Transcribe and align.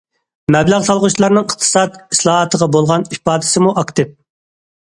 مەبلەغ 0.53 0.85
سالغۇچىلارنىڭ 0.87 1.45
ئىقتىساد 1.49 1.99
ئىسلاھاتقا 2.15 2.71
بولغان 2.77 3.07
ئىپادىسىمۇ 3.19 3.75
ئاكتىپ. 3.83 4.19